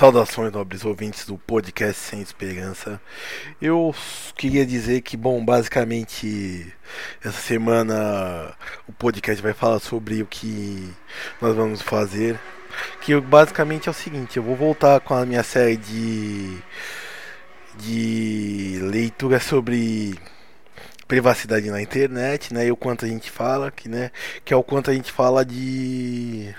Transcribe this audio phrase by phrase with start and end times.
[0.00, 2.98] Saudações, nobres ouvintes do podcast Sem Esperança.
[3.60, 3.94] Eu
[4.34, 6.72] queria dizer que, bom, basicamente,
[7.22, 8.56] essa semana
[8.88, 10.90] o podcast vai falar sobre o que
[11.38, 12.40] nós vamos fazer.
[13.02, 16.56] Que basicamente é o seguinte: eu vou voltar com a minha série de,
[17.76, 20.18] de leitura sobre
[21.06, 22.68] privacidade na internet, né?
[22.68, 24.10] E o quanto a gente fala, que, né?
[24.46, 26.54] Que é o quanto a gente fala de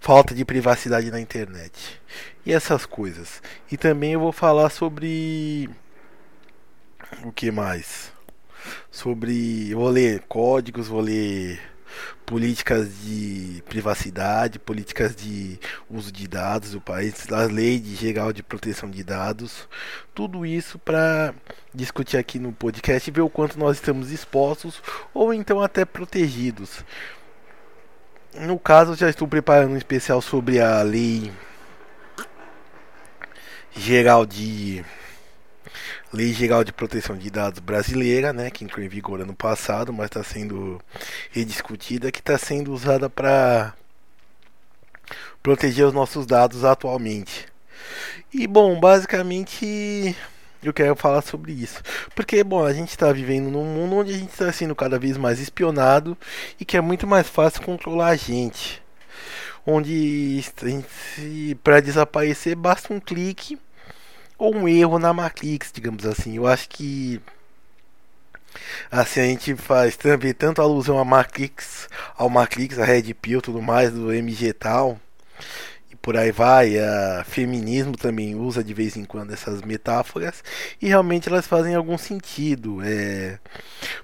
[0.00, 2.00] falta de privacidade na internet
[2.44, 3.42] e essas coisas.
[3.70, 5.68] E também eu vou falar sobre
[7.24, 8.12] o que mais?
[8.90, 11.60] Sobre vou ler códigos, vou ler
[12.26, 18.42] políticas de privacidade, políticas de uso de dados do país, a lei de geral de
[18.42, 19.66] proteção de dados,
[20.14, 21.34] tudo isso para
[21.74, 24.82] discutir aqui no podcast e ver o quanto nós estamos expostos
[25.14, 26.84] ou então até protegidos.
[28.40, 31.32] No caso, já estou preparando um especial sobre a lei
[33.74, 34.84] geral de
[36.12, 40.06] Lei Geral de Proteção de Dados brasileira, né, que entrou em vigor ano passado, mas
[40.06, 40.80] está sendo
[41.32, 43.74] rediscutida, que está sendo usada para
[45.42, 47.46] proteger os nossos dados atualmente.
[48.32, 50.14] E bom, basicamente
[50.62, 51.82] eu quero falar sobre isso.
[52.14, 55.16] Porque, bom, a gente está vivendo num mundo onde a gente está sendo cada vez
[55.16, 56.16] mais espionado
[56.58, 58.82] e que é muito mais fácil controlar a gente.
[59.66, 60.42] Onde
[61.62, 63.58] para desaparecer basta um clique
[64.38, 66.36] ou um erro na Matrix, digamos assim.
[66.36, 67.20] Eu acho que
[68.90, 73.60] assim a gente faz também tanto alusão a Matrix, ao Matrix, a Red Pill, tudo
[73.60, 74.98] mais do MG tal
[76.08, 76.78] por aí vai.
[76.78, 80.42] A feminismo também usa de vez em quando essas metáforas
[80.80, 82.80] e realmente elas fazem algum sentido.
[82.82, 83.38] É...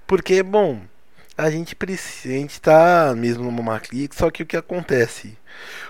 [0.06, 0.82] Porque, bom,
[1.34, 5.34] a gente precisa, está mesmo numa Matrix, só que o que acontece?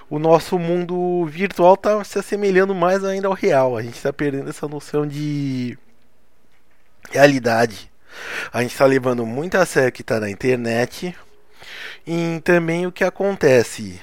[0.08, 3.76] O nosso mundo virtual está se assemelhando mais ainda ao real.
[3.76, 5.76] A gente está perdendo essa noção de
[7.10, 7.90] realidade.
[8.52, 11.12] A gente está levando muito a sério o que está na internet.
[12.06, 14.00] E também o que acontece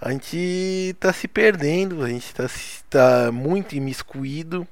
[0.00, 2.46] a gente está se perdendo, a gente está
[2.90, 4.66] tá muito imiscuído,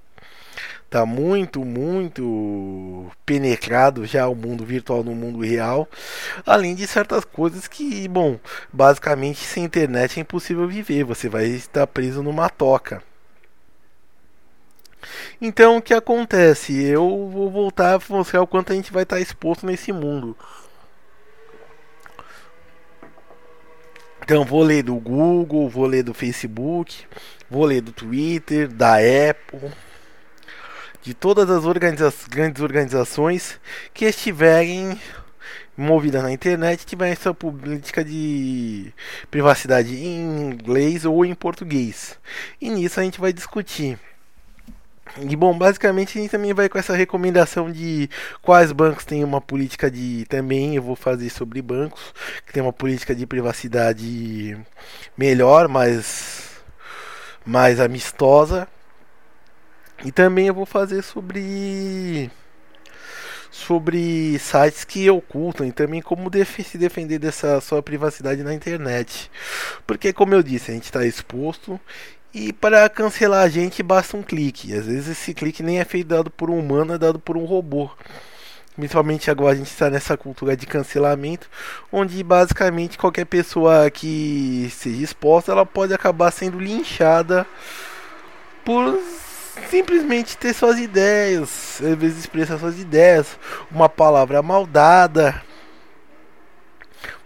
[0.85, 5.89] está muito, muito penetrado já o mundo virtual no mundo real,
[6.45, 8.39] além de certas coisas que, bom,
[8.73, 13.03] basicamente sem internet é impossível viver, você vai estar preso numa toca.
[15.41, 16.81] Então o que acontece?
[16.83, 20.37] Eu vou voltar a mostrar o quanto a gente vai estar exposto nesse mundo.
[24.25, 27.05] Então vou ler do Google, vou ler do Facebook,
[27.51, 29.71] vou ler do Twitter, da Apple,
[31.03, 33.59] de todas as organiza grandes organizações
[33.93, 34.99] que estiverem
[35.77, 38.93] movidas na internet, tiverem essa política de
[39.29, 42.17] privacidade em inglês ou em português.
[42.61, 43.99] E nisso a gente vai discutir.
[45.21, 48.09] E bom, basicamente a gente também vai com essa recomendação de
[48.41, 52.15] quais bancos têm uma política de também eu vou fazer sobre bancos
[52.47, 54.57] que tem uma política de privacidade
[55.17, 56.63] melhor, mais
[57.45, 58.67] mais amistosa.
[60.05, 62.31] E também eu vou fazer sobre
[63.51, 69.31] sobre sites que ocultam e também como def se defender dessa sua privacidade na internet.
[69.87, 71.79] Porque como eu disse, a gente está exposto
[72.35, 74.75] e para cancelar a gente basta um clique.
[74.75, 77.45] Às vezes esse clique nem é feito dado por um humano, é dado por um
[77.45, 77.91] robô.
[78.75, 81.49] Principalmente agora a gente está nessa cultura de cancelamento,
[81.93, 87.47] onde basicamente qualquer pessoa que seja exposta, ela pode acabar sendo linchada
[88.65, 88.99] por
[89.69, 93.39] simplesmente ter suas ideias, às vezes expressar suas ideias,
[93.71, 95.43] uma palavra maldada,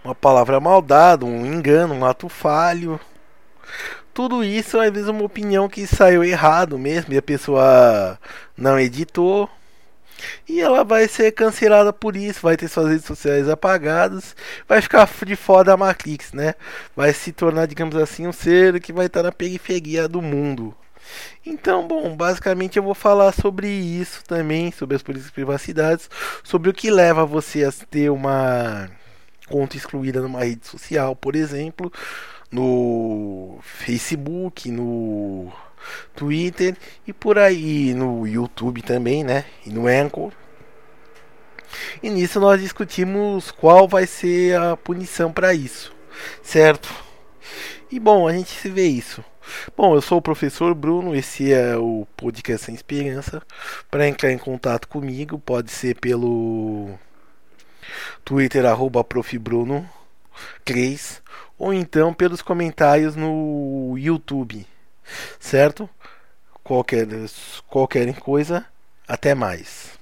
[0.03, 2.99] uma palavra maldada, um engano, um ato falho
[4.17, 8.19] tudo isso às vezes uma opinião que saiu errado mesmo e a pessoa
[8.57, 9.47] não editou
[10.49, 14.35] e ela vai ser cancelada por isso, vai ter suas redes sociais apagadas,
[14.67, 16.55] vai ficar de fora da Matrix, né?
[16.95, 20.73] Vai se tornar, digamos assim, um ser que vai estar na periferia do mundo.
[21.45, 26.09] Então, bom, basicamente eu vou falar sobre isso também, sobre as políticas de privacidade,
[26.43, 28.89] sobre o que leva você a ter uma
[29.47, 31.91] conta excluída numa rede social, por exemplo,
[32.51, 35.51] no Facebook, no
[36.15, 39.45] Twitter e por aí no YouTube também, né?
[39.65, 40.31] E no Anchor.
[42.01, 45.93] E nisso nós discutimos qual vai ser a punição para isso,
[46.41, 46.93] certo?
[47.91, 49.23] E bom, a gente se vê isso.
[49.75, 53.41] Bom, eu sou o professor Bruno, esse é o podcast Sem Esperança.
[53.89, 56.97] Para entrar em contato comigo, pode ser pelo
[58.25, 59.87] Twitter, arroba profbruno
[60.65, 61.21] 3
[61.57, 64.65] ou então pelos comentários no YouTube,
[65.39, 65.89] certo?
[66.67, 67.07] qualquer,
[67.67, 68.65] qualquer coisa.
[69.07, 69.96] Até mais.